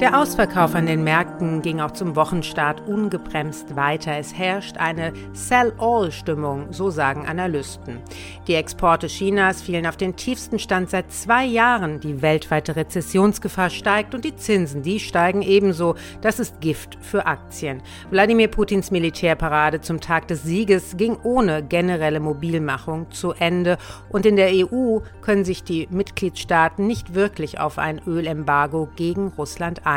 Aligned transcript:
Der 0.00 0.18
Ausverkauf 0.18 0.74
an 0.74 0.86
den 0.86 1.04
Märkten 1.04 1.60
ging 1.60 1.80
auch 1.80 1.90
zum 1.90 2.16
Wochenstart 2.16 2.88
ungebremst 2.88 3.76
weiter. 3.76 4.16
Es 4.16 4.32
herrscht 4.32 4.78
eine 4.78 5.12
Sell-All-Stimmung, 5.34 6.72
so 6.72 6.88
sagen 6.88 7.26
Analysten. 7.26 7.98
Die 8.46 8.54
Exporte 8.54 9.08
Chinas 9.08 9.60
fielen 9.60 9.86
auf 9.86 9.98
den 9.98 10.16
tiefsten 10.16 10.58
Stand 10.58 10.88
seit 10.88 11.12
zwei 11.12 11.44
Jahren. 11.44 12.00
Die 12.00 12.22
weltweite 12.22 12.76
Rezessionsgefahr 12.76 13.68
steigt 13.68 14.14
und 14.14 14.24
die 14.24 14.34
Zinsen, 14.34 14.80
die 14.80 15.00
steigen 15.00 15.42
ebenso. 15.42 15.96
Das 16.22 16.40
ist 16.40 16.62
Gift 16.62 16.96
für 17.02 17.26
Aktien. 17.26 17.82
Wladimir 18.10 18.48
Putins 18.48 18.90
Militärparade 18.90 19.82
zum 19.82 20.00
Tag 20.00 20.28
des 20.28 20.44
Sieges 20.44 20.96
ging 20.96 21.18
ohne 21.24 21.62
generelle 21.62 22.20
Mobilmachung 22.20 23.10
zu 23.10 23.32
Ende. 23.32 23.76
Und 24.08 24.24
in 24.24 24.36
der 24.36 24.50
EU 24.50 25.00
können 25.20 25.44
sich 25.44 25.62
die 25.62 25.88
Mitgliedstaaten 25.90 26.86
nicht 26.86 27.14
wirklich 27.14 27.60
auf 27.60 27.76
ein 27.76 28.00
Ölembargo 28.06 28.88
gegen 28.96 29.28
Russland 29.36 29.80
einigen. 29.84 29.89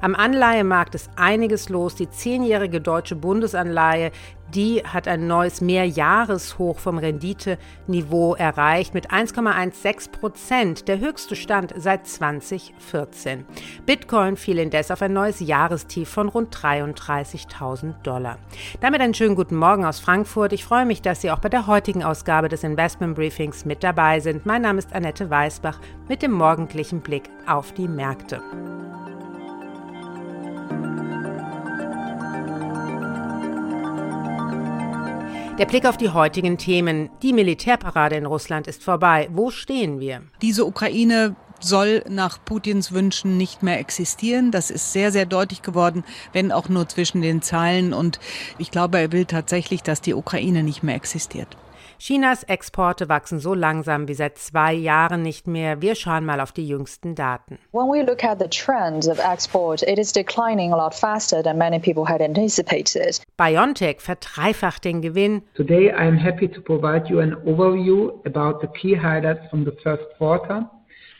Am 0.00 0.14
Anleihemarkt 0.14 0.94
ist 0.94 1.10
einiges 1.16 1.68
los. 1.68 1.94
Die 1.94 2.10
zehnjährige 2.10 2.80
deutsche 2.80 3.16
Bundesanleihe, 3.16 4.12
die 4.54 4.82
hat 4.84 5.08
ein 5.08 5.26
neues 5.26 5.60
Mehrjahreshoch 5.60 6.78
vom 6.78 6.98
Renditeniveau 6.98 8.34
erreicht 8.34 8.94
mit 8.94 9.10
1,16 9.10 10.12
Prozent, 10.12 10.88
der 10.88 11.00
höchste 11.00 11.34
Stand 11.34 11.74
seit 11.76 12.06
2014. 12.06 13.44
Bitcoin 13.86 14.36
fiel 14.36 14.58
indes 14.58 14.90
auf 14.90 15.02
ein 15.02 15.12
neues 15.12 15.40
Jahrestief 15.40 16.08
von 16.08 16.28
rund 16.28 16.54
33.000 16.54 17.94
Dollar. 18.02 18.38
Damit 18.80 19.00
einen 19.00 19.14
schönen 19.14 19.34
guten 19.34 19.56
Morgen 19.56 19.84
aus 19.84 19.98
Frankfurt. 19.98 20.52
Ich 20.52 20.64
freue 20.64 20.86
mich, 20.86 21.02
dass 21.02 21.20
Sie 21.20 21.30
auch 21.30 21.40
bei 21.40 21.48
der 21.48 21.66
heutigen 21.66 22.04
Ausgabe 22.04 22.48
des 22.48 22.62
Investment 22.62 23.16
Briefings 23.16 23.64
mit 23.64 23.82
dabei 23.82 24.20
sind. 24.20 24.46
Mein 24.46 24.62
Name 24.62 24.78
ist 24.78 24.92
Annette 24.92 25.28
Weißbach 25.28 25.80
mit 26.08 26.22
dem 26.22 26.32
morgendlichen 26.32 27.00
Blick 27.00 27.30
auf 27.46 27.72
die 27.72 27.88
Märkte. 27.88 28.40
Der 35.58 35.64
Blick 35.64 35.86
auf 35.86 35.96
die 35.96 36.10
heutigen 36.10 36.58
Themen. 36.58 37.08
Die 37.22 37.32
Militärparade 37.32 38.14
in 38.14 38.26
Russland 38.26 38.66
ist 38.66 38.84
vorbei. 38.84 39.30
Wo 39.32 39.50
stehen 39.50 40.00
wir? 40.00 40.20
Diese 40.42 40.66
Ukraine 40.66 41.34
soll 41.60 42.04
nach 42.10 42.38
Putins 42.44 42.92
Wünschen 42.92 43.38
nicht 43.38 43.62
mehr 43.62 43.80
existieren. 43.80 44.50
Das 44.50 44.70
ist 44.70 44.92
sehr, 44.92 45.12
sehr 45.12 45.24
deutlich 45.24 45.62
geworden, 45.62 46.04
wenn 46.34 46.52
auch 46.52 46.68
nur 46.68 46.86
zwischen 46.90 47.22
den 47.22 47.40
Zeilen. 47.40 47.94
Und 47.94 48.20
ich 48.58 48.70
glaube, 48.70 48.98
er 48.98 49.12
will 49.12 49.24
tatsächlich, 49.24 49.82
dass 49.82 50.02
die 50.02 50.12
Ukraine 50.12 50.62
nicht 50.62 50.82
mehr 50.82 50.94
existiert. 50.94 51.56
Chinas 51.98 52.42
Exporte 52.44 53.08
wachsen 53.08 53.38
so 53.38 53.54
langsam 53.54 54.08
wie 54.08 54.14
seit 54.14 54.38
zwei 54.38 54.72
Jahren 54.72 55.22
nicht 55.22 55.46
mehr. 55.46 55.80
Wir 55.80 55.94
schauen 55.94 56.24
mal 56.24 56.40
auf 56.40 56.52
die 56.52 56.66
jüngsten 56.66 57.14
Daten. 57.14 57.58
When 57.72 57.88
we 57.88 58.02
look 58.02 58.22
at 58.22 58.38
the 58.38 58.48
trends 58.48 59.08
of 59.08 59.18
export, 59.18 59.82
it 59.82 59.98
is 59.98 60.12
declining 60.12 60.72
a 60.72 60.76
lot 60.76 60.94
faster 60.94 61.42
than 61.42 61.58
many 61.58 61.78
people 61.78 62.06
had 62.06 62.20
anticipated. 62.20 63.20
BioNTech 63.36 64.00
verdreifacht 64.00 64.84
den 64.84 65.02
Gewinn. 65.02 65.42
Today 65.54 65.88
I 65.88 66.06
am 66.06 66.16
happy 66.16 66.48
to 66.48 66.60
provide 66.60 67.08
you 67.08 67.20
an 67.20 67.34
overview 67.44 68.12
about 68.26 68.60
the 68.60 68.68
key 68.68 68.94
highlights 68.94 69.48
from 69.50 69.64
the 69.64 69.72
first 69.82 70.04
quarter 70.18 70.68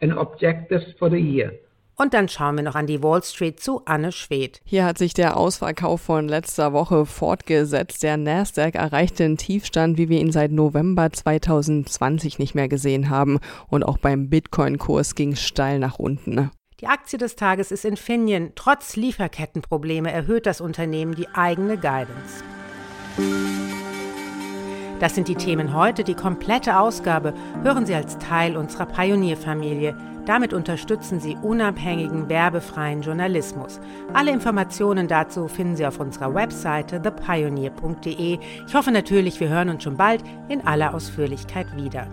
and 0.00 0.12
objectives 0.12 0.84
for 0.98 1.10
the 1.10 1.18
year. 1.18 1.52
Und 2.00 2.14
dann 2.14 2.30
schauen 2.30 2.56
wir 2.56 2.62
noch 2.62 2.76
an 2.76 2.86
die 2.86 3.02
Wall 3.02 3.22
Street 3.22 3.60
zu 3.60 3.82
Anne 3.84 4.10
Schwedt. 4.10 4.62
Hier 4.64 4.86
hat 4.86 4.96
sich 4.96 5.12
der 5.12 5.36
Ausverkauf 5.36 6.00
von 6.00 6.28
letzter 6.28 6.72
Woche 6.72 7.04
fortgesetzt. 7.04 8.02
Der 8.02 8.16
Nasdaq 8.16 8.74
erreichte 8.74 9.24
einen 9.24 9.36
Tiefstand, 9.36 9.98
wie 9.98 10.08
wir 10.08 10.18
ihn 10.18 10.32
seit 10.32 10.50
November 10.50 11.12
2020 11.12 12.38
nicht 12.38 12.54
mehr 12.54 12.68
gesehen 12.68 13.10
haben. 13.10 13.38
Und 13.68 13.82
auch 13.82 13.98
beim 13.98 14.30
Bitcoin-Kurs 14.30 15.14
ging 15.14 15.36
steil 15.36 15.78
nach 15.78 15.98
unten. 15.98 16.50
Die 16.80 16.86
Aktie 16.86 17.18
des 17.18 17.36
Tages 17.36 17.70
ist 17.70 17.84
Infineon. 17.84 18.52
Trotz 18.54 18.96
Lieferkettenprobleme 18.96 20.10
erhöht 20.10 20.46
das 20.46 20.62
Unternehmen 20.62 21.14
die 21.14 21.28
eigene 21.28 21.76
Guidance. 21.76 22.42
Das 25.00 25.14
sind 25.14 25.28
die 25.28 25.34
Themen 25.34 25.74
heute. 25.74 26.02
Die 26.02 26.14
komplette 26.14 26.78
Ausgabe 26.78 27.34
hören 27.62 27.84
Sie 27.84 27.94
als 27.94 28.16
Teil 28.16 28.56
unserer 28.56 28.86
Pionierfamilie. 28.86 29.94
Damit 30.26 30.52
unterstützen 30.52 31.20
Sie 31.20 31.36
unabhängigen, 31.42 32.28
werbefreien 32.28 33.02
Journalismus. 33.02 33.80
Alle 34.12 34.30
Informationen 34.30 35.08
dazu 35.08 35.48
finden 35.48 35.76
Sie 35.76 35.86
auf 35.86 35.98
unserer 35.98 36.34
Webseite 36.34 37.00
thepioneer.de. 37.00 38.38
Ich 38.66 38.74
hoffe 38.74 38.92
natürlich, 38.92 39.40
wir 39.40 39.48
hören 39.48 39.70
uns 39.70 39.82
schon 39.82 39.96
bald 39.96 40.22
in 40.48 40.66
aller 40.66 40.94
Ausführlichkeit 40.94 41.74
wieder. 41.76 42.06